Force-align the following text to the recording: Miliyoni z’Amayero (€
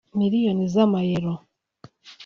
Miliyoni 0.17 0.65
z’Amayero 0.73 1.33
(€ 1.39 1.43